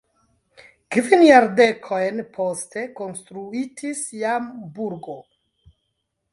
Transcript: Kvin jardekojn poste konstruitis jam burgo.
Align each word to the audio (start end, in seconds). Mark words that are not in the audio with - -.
Kvin 0.95 1.25
jardekojn 1.25 2.23
poste 2.39 2.85
konstruitis 3.01 4.03
jam 4.25 4.51
burgo. 4.79 5.21